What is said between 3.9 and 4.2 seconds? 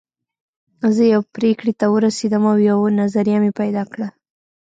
کړه.